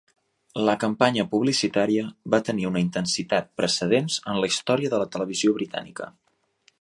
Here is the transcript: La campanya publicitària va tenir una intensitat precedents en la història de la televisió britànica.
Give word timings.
La 0.67 0.73
campanya 0.83 1.25
publicitària 1.33 2.07
va 2.35 2.39
tenir 2.47 2.65
una 2.71 2.81
intensitat 2.85 3.53
precedents 3.61 4.19
en 4.33 4.43
la 4.45 4.51
història 4.55 4.95
de 4.95 5.03
la 5.03 5.09
televisió 5.17 5.55
britànica. 5.59 6.09